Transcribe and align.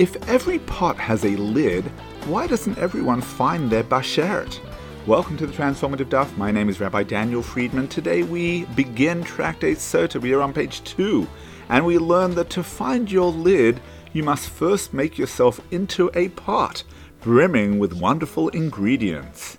If 0.00 0.16
every 0.30 0.60
pot 0.60 0.96
has 0.96 1.26
a 1.26 1.36
lid, 1.36 1.84
why 2.24 2.46
doesn't 2.46 2.78
everyone 2.78 3.20
find 3.20 3.68
their 3.68 3.84
bashert? 3.84 4.58
Welcome 5.06 5.36
to 5.36 5.46
the 5.46 5.52
Transformative 5.52 6.08
Daf. 6.08 6.34
My 6.38 6.50
name 6.50 6.70
is 6.70 6.80
Rabbi 6.80 7.02
Daniel 7.02 7.42
Friedman. 7.42 7.86
Today 7.86 8.22
we 8.22 8.64
begin 8.74 9.22
Tractate 9.22 9.76
Sota. 9.76 10.18
We 10.18 10.32
are 10.32 10.40
on 10.40 10.54
page 10.54 10.82
two, 10.84 11.28
and 11.68 11.84
we 11.84 11.98
learn 11.98 12.34
that 12.36 12.48
to 12.48 12.62
find 12.62 13.12
your 13.12 13.30
lid, 13.30 13.78
you 14.14 14.22
must 14.22 14.48
first 14.48 14.94
make 14.94 15.18
yourself 15.18 15.60
into 15.70 16.10
a 16.14 16.30
pot, 16.30 16.82
brimming 17.20 17.78
with 17.78 17.92
wonderful 17.92 18.48
ingredients. 18.48 19.58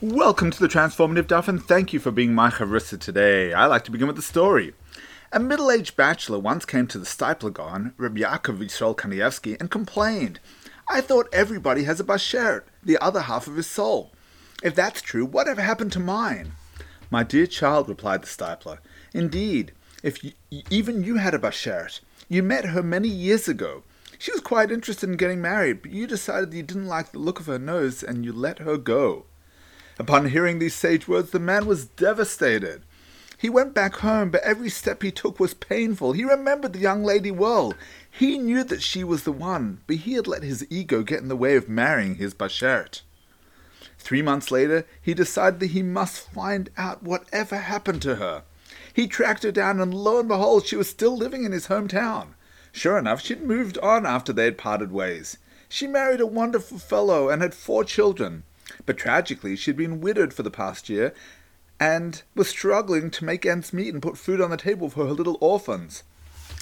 Welcome 0.00 0.50
to 0.50 0.58
the 0.58 0.66
Transformative 0.66 1.28
Daf, 1.28 1.46
and 1.46 1.62
thank 1.62 1.92
you 1.92 2.00
for 2.00 2.10
being 2.10 2.34
my 2.34 2.50
chavrusa 2.50 2.98
today. 2.98 3.52
I 3.52 3.66
like 3.66 3.84
to 3.84 3.92
begin 3.92 4.08
with 4.08 4.18
a 4.18 4.22
story. 4.22 4.74
A 5.30 5.38
middle-aged 5.38 5.94
bachelor 5.94 6.38
once 6.38 6.64
came 6.64 6.86
to 6.86 6.98
the 6.98 7.04
Steipler 7.04 7.52
Gaon, 7.52 7.92
Rabbi 7.98 8.20
Yaakov 8.20 8.60
Yisrael 8.60 8.96
Kanievsky, 8.96 9.60
and 9.60 9.70
complained, 9.70 10.40
I 10.88 11.02
thought 11.02 11.28
everybody 11.34 11.84
has 11.84 12.00
a 12.00 12.04
bashert, 12.04 12.62
the 12.82 12.96
other 12.96 13.20
half 13.20 13.46
of 13.46 13.56
his 13.56 13.66
soul. 13.66 14.10
If 14.62 14.74
that's 14.74 15.02
true, 15.02 15.26
whatever 15.26 15.60
happened 15.60 15.92
to 15.92 16.00
mine? 16.00 16.52
My 17.10 17.24
dear 17.24 17.46
child, 17.46 17.90
replied 17.90 18.22
the 18.22 18.26
Steipler, 18.26 18.78
indeed, 19.12 19.72
if 20.02 20.24
you, 20.24 20.32
even 20.70 21.04
you 21.04 21.16
had 21.16 21.34
a 21.34 21.38
bashert, 21.38 22.00
you 22.30 22.42
met 22.42 22.64
her 22.64 22.82
many 22.82 23.08
years 23.08 23.48
ago. 23.48 23.82
She 24.18 24.32
was 24.32 24.40
quite 24.40 24.70
interested 24.70 25.10
in 25.10 25.18
getting 25.18 25.42
married, 25.42 25.82
but 25.82 25.90
you 25.90 26.06
decided 26.06 26.54
you 26.54 26.62
didn't 26.62 26.88
like 26.88 27.12
the 27.12 27.18
look 27.18 27.38
of 27.38 27.46
her 27.46 27.58
nose 27.58 28.02
and 28.02 28.24
you 28.24 28.32
let 28.32 28.60
her 28.60 28.78
go. 28.78 29.26
Upon 29.98 30.30
hearing 30.30 30.58
these 30.58 30.74
sage 30.74 31.06
words, 31.06 31.32
the 31.32 31.38
man 31.38 31.66
was 31.66 31.84
devastated. 31.84 32.82
He 33.40 33.48
went 33.48 33.72
back 33.72 33.94
home, 33.98 34.30
but 34.30 34.42
every 34.42 34.68
step 34.68 35.00
he 35.00 35.12
took 35.12 35.38
was 35.38 35.54
painful. 35.54 36.10
He 36.10 36.24
remembered 36.24 36.72
the 36.72 36.80
young 36.80 37.04
lady 37.04 37.30
well. 37.30 37.72
He 38.10 38.36
knew 38.36 38.64
that 38.64 38.82
she 38.82 39.04
was 39.04 39.22
the 39.22 39.30
one, 39.30 39.80
but 39.86 39.96
he 39.96 40.14
had 40.14 40.26
let 40.26 40.42
his 40.42 40.66
ego 40.68 41.04
get 41.04 41.20
in 41.20 41.28
the 41.28 41.36
way 41.36 41.54
of 41.54 41.68
marrying 41.68 42.16
his 42.16 42.34
bashert. 42.34 43.02
Three 43.96 44.22
months 44.22 44.50
later, 44.50 44.86
he 45.00 45.14
decided 45.14 45.60
that 45.60 45.66
he 45.66 45.84
must 45.84 46.28
find 46.32 46.70
out 46.76 47.04
whatever 47.04 47.58
happened 47.58 48.02
to 48.02 48.16
her. 48.16 48.42
He 48.92 49.06
tracked 49.06 49.44
her 49.44 49.52
down, 49.52 49.80
and 49.80 49.94
lo 49.94 50.18
and 50.18 50.26
behold, 50.26 50.66
she 50.66 50.74
was 50.74 50.90
still 50.90 51.16
living 51.16 51.44
in 51.44 51.52
his 51.52 51.68
hometown. 51.68 52.30
Sure 52.72 52.98
enough, 52.98 53.20
she'd 53.20 53.44
moved 53.44 53.78
on 53.78 54.04
after 54.04 54.32
they 54.32 54.46
had 54.46 54.58
parted 54.58 54.90
ways. 54.90 55.36
She 55.68 55.86
married 55.86 56.20
a 56.20 56.26
wonderful 56.26 56.78
fellow 56.78 57.28
and 57.28 57.40
had 57.40 57.54
four 57.54 57.84
children. 57.84 58.42
But 58.84 58.98
tragically, 58.98 59.54
she'd 59.56 59.76
been 59.76 60.00
widowed 60.00 60.34
for 60.34 60.42
the 60.42 60.50
past 60.50 60.88
year 60.88 61.14
and 61.80 62.22
was 62.34 62.48
struggling 62.48 63.10
to 63.10 63.24
make 63.24 63.46
ends 63.46 63.72
meet 63.72 63.92
and 63.92 64.02
put 64.02 64.18
food 64.18 64.40
on 64.40 64.50
the 64.50 64.56
table 64.56 64.90
for 64.90 65.06
her 65.06 65.12
little 65.12 65.38
orphans. 65.40 66.02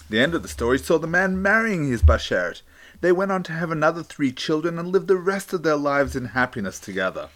The 0.08 0.20
end 0.20 0.34
of 0.34 0.42
the 0.42 0.48
story 0.48 0.78
saw 0.78 0.98
the 0.98 1.06
man 1.06 1.40
marrying 1.40 1.88
his 1.88 2.02
bashert. 2.02 2.62
They 3.00 3.12
went 3.12 3.32
on 3.32 3.42
to 3.44 3.52
have 3.52 3.70
another 3.70 4.02
three 4.02 4.32
children 4.32 4.78
and 4.78 4.88
lived 4.88 5.08
the 5.08 5.16
rest 5.16 5.52
of 5.52 5.62
their 5.62 5.76
lives 5.76 6.14
in 6.14 6.26
happiness 6.26 6.78
together. 6.78 7.28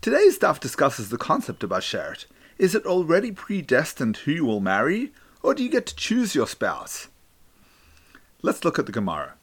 Today's 0.00 0.38
daf 0.38 0.60
discusses 0.60 1.10
the 1.10 1.18
concept 1.18 1.62
of 1.62 1.70
bashert. 1.70 2.26
Is 2.58 2.74
it 2.74 2.86
already 2.86 3.32
predestined 3.32 4.18
who 4.18 4.32
you 4.32 4.44
will 4.44 4.60
marry, 4.60 5.12
or 5.42 5.54
do 5.54 5.62
you 5.62 5.70
get 5.70 5.86
to 5.86 5.96
choose 5.96 6.34
your 6.34 6.46
spouse? 6.46 7.08
Let's 8.42 8.64
look 8.64 8.78
at 8.78 8.86
the 8.86 8.92
Gemara. 8.92 9.34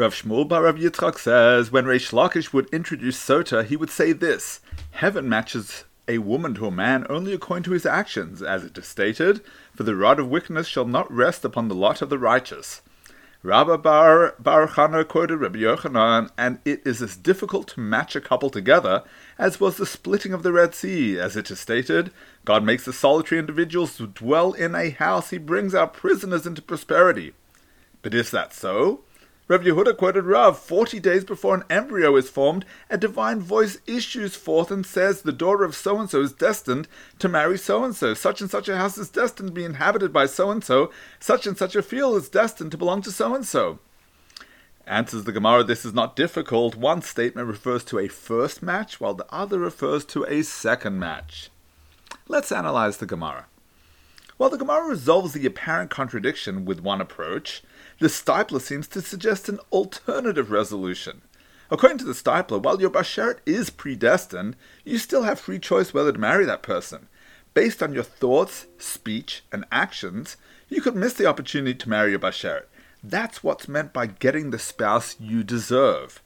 Rav 0.00 0.14
Shmuel 0.14 0.48
Bar 0.48 0.62
Rav 0.62 0.76
Yitzchak 0.76 1.18
says 1.18 1.70
when 1.70 1.84
Reish 1.84 2.10
Lakish 2.10 2.54
would 2.54 2.72
introduce 2.72 3.22
Sota, 3.22 3.62
he 3.62 3.76
would 3.76 3.90
say 3.90 4.12
this: 4.12 4.60
Heaven 4.92 5.28
matches 5.28 5.84
a 6.08 6.16
woman 6.16 6.54
to 6.54 6.64
a 6.64 6.70
man 6.70 7.06
only 7.10 7.34
according 7.34 7.64
to 7.64 7.72
his 7.72 7.84
actions, 7.84 8.40
as 8.40 8.64
it 8.64 8.78
is 8.78 8.86
stated, 8.86 9.42
for 9.76 9.82
the 9.82 9.94
rod 9.94 10.18
of 10.18 10.30
wickedness 10.30 10.66
shall 10.66 10.86
not 10.86 11.12
rest 11.12 11.44
upon 11.44 11.68
the 11.68 11.74
lot 11.74 12.00
of 12.00 12.08
the 12.08 12.18
righteous. 12.18 12.80
Rabba 13.42 13.76
Bar 13.76 14.36
Bar 14.38 14.68
Chana 14.68 15.06
quoted 15.06 15.36
Rabbi 15.36 15.58
Yochanan, 15.58 16.30
and 16.38 16.60
it 16.64 16.80
is 16.86 17.02
as 17.02 17.18
difficult 17.18 17.68
to 17.68 17.80
match 17.80 18.16
a 18.16 18.22
couple 18.22 18.48
together 18.48 19.04
as 19.38 19.60
was 19.60 19.76
the 19.76 19.84
splitting 19.84 20.32
of 20.32 20.42
the 20.42 20.52
Red 20.52 20.74
Sea, 20.74 21.18
as 21.18 21.36
it 21.36 21.50
is 21.50 21.60
stated. 21.60 22.10
God 22.46 22.64
makes 22.64 22.86
the 22.86 22.94
solitary 22.94 23.38
individuals 23.38 23.98
to 23.98 24.06
dwell 24.06 24.54
in 24.54 24.74
a 24.74 24.88
house; 24.88 25.28
He 25.28 25.36
brings 25.36 25.74
our 25.74 25.86
prisoners 25.86 26.46
into 26.46 26.62
prosperity. 26.62 27.34
But 28.00 28.14
is 28.14 28.30
that 28.30 28.54
so? 28.54 29.02
Rav 29.50 29.62
Yehuda 29.62 29.96
quoted 29.96 30.26
Rav, 30.26 30.56
40 30.60 31.00
days 31.00 31.24
before 31.24 31.56
an 31.56 31.64
embryo 31.68 32.14
is 32.14 32.30
formed, 32.30 32.64
a 32.88 32.96
divine 32.96 33.40
voice 33.40 33.78
issues 33.84 34.36
forth 34.36 34.70
and 34.70 34.86
says 34.86 35.22
the 35.22 35.32
daughter 35.32 35.64
of 35.64 35.74
so-and-so 35.74 36.20
is 36.20 36.32
destined 36.32 36.86
to 37.18 37.28
marry 37.28 37.58
so-and-so. 37.58 38.14
Such 38.14 38.40
and 38.40 38.48
such 38.48 38.68
a 38.68 38.76
house 38.76 38.96
is 38.96 39.08
destined 39.08 39.48
to 39.48 39.52
be 39.52 39.64
inhabited 39.64 40.12
by 40.12 40.26
so-and-so. 40.26 40.92
Such 41.18 41.48
and 41.48 41.58
such 41.58 41.74
a 41.74 41.82
field 41.82 42.14
is 42.18 42.28
destined 42.28 42.70
to 42.70 42.78
belong 42.78 43.02
to 43.02 43.10
so-and-so. 43.10 43.80
Answers 44.86 45.24
the 45.24 45.32
Gemara, 45.32 45.64
this 45.64 45.84
is 45.84 45.94
not 45.94 46.14
difficult. 46.14 46.76
One 46.76 47.02
statement 47.02 47.48
refers 47.48 47.82
to 47.86 47.98
a 47.98 48.06
first 48.06 48.62
match, 48.62 49.00
while 49.00 49.14
the 49.14 49.26
other 49.30 49.58
refers 49.58 50.04
to 50.04 50.22
a 50.26 50.42
second 50.42 51.00
match. 51.00 51.50
Let's 52.28 52.52
analyze 52.52 52.98
the 52.98 53.06
Gemara. 53.06 53.46
While 54.40 54.48
the 54.48 54.56
Gemara 54.56 54.88
resolves 54.88 55.34
the 55.34 55.44
apparent 55.44 55.90
contradiction 55.90 56.64
with 56.64 56.80
one 56.80 57.02
approach, 57.02 57.62
the 57.98 58.06
Steipler 58.06 58.58
seems 58.58 58.88
to 58.88 59.02
suggest 59.02 59.50
an 59.50 59.58
alternative 59.70 60.50
resolution. 60.50 61.20
According 61.70 61.98
to 61.98 62.06
the 62.06 62.14
Steipler, 62.14 62.62
while 62.62 62.80
your 62.80 62.88
bashert 62.88 63.40
is 63.44 63.68
predestined, 63.68 64.56
you 64.82 64.96
still 64.96 65.24
have 65.24 65.38
free 65.38 65.58
choice 65.58 65.92
whether 65.92 66.10
to 66.10 66.18
marry 66.18 66.46
that 66.46 66.62
person. 66.62 67.08
Based 67.52 67.82
on 67.82 67.92
your 67.92 68.02
thoughts, 68.02 68.66
speech, 68.78 69.42
and 69.52 69.66
actions, 69.70 70.38
you 70.70 70.80
could 70.80 70.96
miss 70.96 71.12
the 71.12 71.26
opportunity 71.26 71.74
to 71.74 71.90
marry 71.90 72.12
your 72.12 72.18
bashert. 72.18 72.62
That's 73.04 73.44
what's 73.44 73.68
meant 73.68 73.92
by 73.92 74.06
getting 74.06 74.52
the 74.52 74.58
spouse 74.58 75.16
you 75.20 75.44
deserve. 75.44 76.22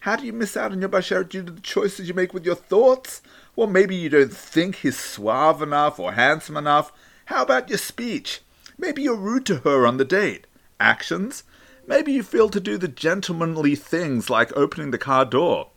How 0.00 0.16
do 0.16 0.24
you 0.24 0.32
miss 0.32 0.56
out 0.56 0.72
on 0.72 0.80
your 0.80 0.88
bashert 0.88 1.28
due 1.28 1.44
to 1.44 1.52
the 1.52 1.60
choices 1.60 2.08
you 2.08 2.14
make 2.14 2.32
with 2.32 2.46
your 2.46 2.54
thoughts? 2.54 3.20
Well, 3.54 3.66
maybe 3.66 3.94
you 3.94 4.08
don't 4.08 4.32
think 4.32 4.76
he's 4.76 4.98
suave 4.98 5.60
enough 5.60 5.98
or 6.00 6.12
handsome 6.12 6.56
enough. 6.56 6.90
How 7.32 7.44
about 7.44 7.70
your 7.70 7.78
speech? 7.78 8.42
Maybe 8.76 9.00
you're 9.00 9.16
rude 9.16 9.46
to 9.46 9.60
her 9.60 9.86
on 9.86 9.96
the 9.96 10.04
date 10.04 10.46
actions. 10.78 11.44
Maybe 11.86 12.12
you 12.12 12.22
fail 12.22 12.50
to 12.50 12.60
do 12.60 12.76
the 12.76 12.88
gentlemanly 12.88 13.74
things 13.74 14.28
like 14.28 14.54
opening 14.54 14.90
the 14.90 14.98
car 14.98 15.24
door. 15.24 15.70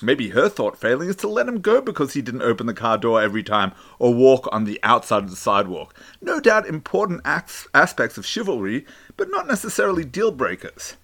Maybe 0.00 0.30
her 0.30 0.48
thought 0.48 0.78
failing 0.78 1.10
is 1.10 1.16
to 1.16 1.28
let 1.28 1.48
him 1.48 1.60
go 1.60 1.82
because 1.82 2.14
he 2.14 2.22
didn't 2.22 2.40
open 2.40 2.66
the 2.66 2.72
car 2.72 2.96
door 2.96 3.20
every 3.20 3.42
time 3.42 3.72
or 3.98 4.14
walk 4.14 4.48
on 4.52 4.64
the 4.64 4.80
outside 4.82 5.24
of 5.24 5.28
the 5.28 5.36
sidewalk. 5.36 5.94
No 6.22 6.40
doubt 6.40 6.66
important 6.66 7.20
acts, 7.26 7.68
aspects 7.74 8.16
of 8.16 8.24
chivalry, 8.24 8.86
but 9.18 9.30
not 9.30 9.46
necessarily 9.46 10.06
deal 10.06 10.32
breakers. 10.32 10.96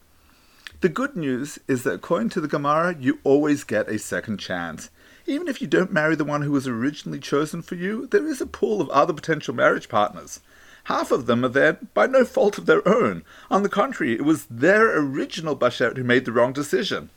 The 0.80 0.88
good 0.88 1.16
news 1.16 1.58
is 1.68 1.82
that 1.82 1.92
according 1.92 2.30
to 2.30 2.40
the 2.40 2.48
Gemara, 2.48 2.96
you 2.98 3.18
always 3.24 3.62
get 3.62 3.90
a 3.90 3.98
second 3.98 4.38
chance. 4.38 4.88
Even 5.28 5.46
if 5.46 5.60
you 5.60 5.66
don't 5.66 5.92
marry 5.92 6.16
the 6.16 6.24
one 6.24 6.40
who 6.40 6.52
was 6.52 6.66
originally 6.66 7.20
chosen 7.20 7.60
for 7.60 7.74
you, 7.74 8.06
there 8.06 8.26
is 8.26 8.40
a 8.40 8.46
pool 8.46 8.80
of 8.80 8.88
other 8.88 9.12
potential 9.12 9.54
marriage 9.54 9.86
partners. 9.86 10.40
Half 10.84 11.10
of 11.10 11.26
them 11.26 11.44
are 11.44 11.50
there 11.50 11.74
by 11.92 12.06
no 12.06 12.24
fault 12.24 12.56
of 12.56 12.64
their 12.64 12.86
own. 12.88 13.22
On 13.50 13.62
the 13.62 13.68
contrary, 13.68 14.14
it 14.14 14.24
was 14.24 14.46
their 14.46 14.98
original 14.98 15.54
bashert 15.54 15.98
who 15.98 16.02
made 16.02 16.24
the 16.24 16.32
wrong 16.32 16.54
decision. 16.54 17.10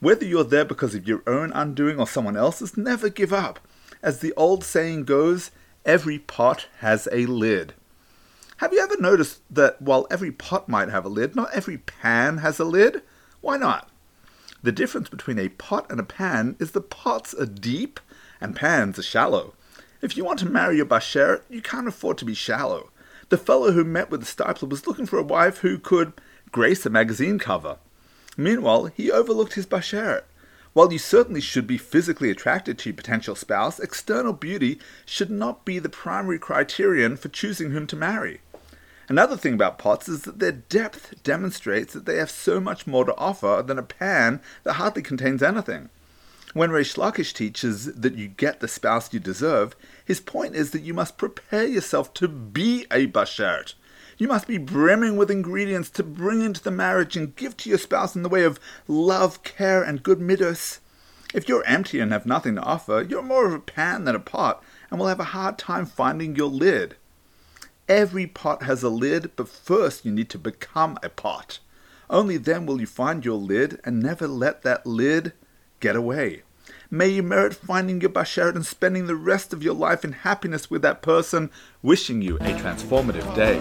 Whether 0.00 0.24
you're 0.24 0.44
there 0.44 0.64
because 0.64 0.94
of 0.94 1.06
your 1.06 1.22
own 1.26 1.52
undoing 1.52 2.00
or 2.00 2.06
someone 2.06 2.38
else's, 2.38 2.78
never 2.78 3.10
give 3.10 3.34
up. 3.34 3.60
As 4.02 4.20
the 4.20 4.32
old 4.34 4.64
saying 4.64 5.04
goes, 5.04 5.50
every 5.84 6.18
pot 6.18 6.68
has 6.78 7.06
a 7.12 7.26
lid. 7.26 7.74
Have 8.58 8.72
you 8.72 8.80
ever 8.80 8.96
noticed 8.98 9.42
that 9.50 9.82
while 9.82 10.06
every 10.10 10.32
pot 10.32 10.70
might 10.70 10.88
have 10.88 11.04
a 11.04 11.10
lid, 11.10 11.36
not 11.36 11.52
every 11.52 11.76
pan 11.76 12.38
has 12.38 12.58
a 12.58 12.64
lid? 12.64 13.02
Why 13.42 13.58
not? 13.58 13.87
The 14.62 14.72
difference 14.72 15.08
between 15.08 15.38
a 15.38 15.50
pot 15.50 15.86
and 15.90 16.00
a 16.00 16.04
pan 16.04 16.56
is 16.58 16.72
the 16.72 16.80
pots 16.80 17.32
are 17.34 17.46
deep 17.46 18.00
and 18.40 18.56
pans 18.56 18.98
are 18.98 19.02
shallow. 19.02 19.54
If 20.02 20.16
you 20.16 20.24
want 20.24 20.38
to 20.40 20.46
marry 20.46 20.76
your 20.76 20.86
bashert, 20.86 21.42
you 21.48 21.62
can't 21.62 21.88
afford 21.88 22.18
to 22.18 22.24
be 22.24 22.34
shallow. 22.34 22.90
The 23.28 23.38
fellow 23.38 23.72
who 23.72 23.84
met 23.84 24.10
with 24.10 24.20
the 24.20 24.26
Steipler 24.26 24.68
was 24.68 24.86
looking 24.86 25.06
for 25.06 25.18
a 25.18 25.22
wife 25.22 25.58
who 25.58 25.78
could 25.78 26.12
grace 26.50 26.84
a 26.86 26.90
magazine 26.90 27.38
cover. 27.38 27.78
Meanwhile, 28.36 28.86
he 28.86 29.10
overlooked 29.10 29.54
his 29.54 29.66
bashert. 29.66 30.22
While 30.72 30.92
you 30.92 30.98
certainly 30.98 31.40
should 31.40 31.66
be 31.66 31.78
physically 31.78 32.30
attracted 32.30 32.78
to 32.78 32.90
your 32.90 32.96
potential 32.96 33.34
spouse, 33.34 33.80
external 33.80 34.32
beauty 34.32 34.78
should 35.04 35.30
not 35.30 35.64
be 35.64 35.78
the 35.78 35.88
primary 35.88 36.38
criterion 36.38 37.16
for 37.16 37.28
choosing 37.28 37.70
whom 37.70 37.86
to 37.88 37.96
marry. 37.96 38.40
Another 39.08 39.38
thing 39.38 39.54
about 39.54 39.78
pots 39.78 40.06
is 40.06 40.22
that 40.22 40.38
their 40.38 40.52
depth 40.52 41.22
demonstrates 41.22 41.94
that 41.94 42.04
they 42.04 42.16
have 42.16 42.30
so 42.30 42.60
much 42.60 42.86
more 42.86 43.06
to 43.06 43.16
offer 43.16 43.62
than 43.66 43.78
a 43.78 43.82
pan 43.82 44.40
that 44.64 44.74
hardly 44.74 45.00
contains 45.00 45.42
anything. 45.42 45.88
When 46.52 46.70
Reish 46.70 46.96
Lakish 46.96 47.32
teaches 47.32 47.86
that 47.86 48.16
you 48.16 48.28
get 48.28 48.60
the 48.60 48.68
spouse 48.68 49.12
you 49.12 49.20
deserve, 49.20 49.74
his 50.04 50.20
point 50.20 50.54
is 50.54 50.72
that 50.72 50.82
you 50.82 50.92
must 50.92 51.16
prepare 51.16 51.66
yourself 51.66 52.12
to 52.14 52.28
be 52.28 52.86
a 52.90 53.06
bashert. 53.06 53.74
You 54.18 54.28
must 54.28 54.46
be 54.46 54.58
brimming 54.58 55.16
with 55.16 55.30
ingredients 55.30 55.88
to 55.90 56.02
bring 56.02 56.42
into 56.42 56.62
the 56.62 56.70
marriage 56.70 57.16
and 57.16 57.36
give 57.36 57.56
to 57.58 57.68
your 57.68 57.78
spouse 57.78 58.14
in 58.14 58.22
the 58.22 58.28
way 58.28 58.44
of 58.44 58.60
love, 58.86 59.42
care, 59.42 59.82
and 59.82 60.02
good 60.02 60.18
midos. 60.18 60.80
If 61.32 61.48
you're 61.48 61.64
empty 61.64 62.00
and 62.00 62.12
have 62.12 62.26
nothing 62.26 62.56
to 62.56 62.62
offer, 62.62 63.06
you're 63.08 63.22
more 63.22 63.46
of 63.46 63.52
a 63.54 63.60
pan 63.60 64.04
than 64.04 64.14
a 64.14 64.20
pot, 64.20 64.62
and 64.90 64.98
will 64.98 65.06
have 65.06 65.20
a 65.20 65.24
hard 65.24 65.56
time 65.56 65.86
finding 65.86 66.36
your 66.36 66.48
lid. 66.48 66.96
Every 67.88 68.26
pot 68.26 68.64
has 68.64 68.82
a 68.82 68.90
lid, 68.90 69.30
but 69.34 69.48
first 69.48 70.04
you 70.04 70.12
need 70.12 70.28
to 70.30 70.38
become 70.38 70.98
a 71.02 71.08
pot. 71.08 71.58
Only 72.10 72.36
then 72.36 72.66
will 72.66 72.80
you 72.80 72.86
find 72.86 73.24
your 73.24 73.38
lid 73.38 73.80
and 73.82 74.02
never 74.02 74.28
let 74.28 74.60
that 74.62 74.86
lid 74.86 75.32
get 75.80 75.96
away. 75.96 76.42
May 76.90 77.08
you 77.08 77.22
merit 77.22 77.54
finding 77.54 78.02
your 78.02 78.10
Bashert 78.10 78.54
and 78.54 78.66
spending 78.66 79.06
the 79.06 79.16
rest 79.16 79.54
of 79.54 79.62
your 79.62 79.74
life 79.74 80.04
in 80.04 80.12
happiness 80.12 80.70
with 80.70 80.82
that 80.82 81.00
person, 81.00 81.50
wishing 81.82 82.20
you 82.20 82.36
a 82.36 82.52
transformative 82.52 83.34
day. 83.34 83.58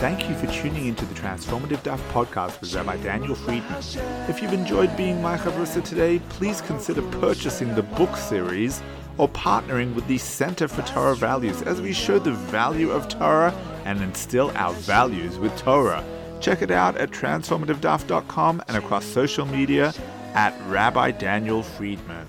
Thank 0.00 0.28
you 0.28 0.34
for 0.34 0.46
tuning 0.46 0.86
into 0.86 1.04
the 1.04 1.14
Transformative 1.14 1.82
Daf 1.84 1.98
podcast 2.10 2.60
with 2.60 2.74
Rabbi 2.74 2.96
Daniel 2.96 3.36
Friedman. 3.36 3.82
If 4.28 4.42
you've 4.42 4.54
enjoyed 4.54 4.96
being 4.96 5.22
my 5.22 5.36
chavrusa 5.36 5.84
today, 5.84 6.20
please 6.30 6.60
consider 6.62 7.02
purchasing 7.20 7.74
the 7.76 7.82
book 7.82 8.16
series 8.16 8.82
or 9.18 9.28
partnering 9.28 9.94
with 9.94 10.06
the 10.06 10.18
Center 10.18 10.68
for 10.68 10.82
Torah 10.82 11.16
Values 11.16 11.62
as 11.62 11.80
we 11.80 11.92
show 11.92 12.18
the 12.18 12.32
value 12.32 12.90
of 12.90 13.08
Torah 13.08 13.52
and 13.84 14.00
instill 14.02 14.50
our 14.54 14.72
values 14.74 15.38
with 15.38 15.56
Torah. 15.56 16.04
Check 16.40 16.62
it 16.62 16.70
out 16.70 16.96
at 16.96 17.10
transformativedaf.com 17.10 18.62
and 18.68 18.76
across 18.76 19.04
social 19.04 19.46
media 19.46 19.92
at 20.34 20.58
Rabbi 20.66 21.10
Daniel 21.10 21.62
Friedman. 21.62 22.26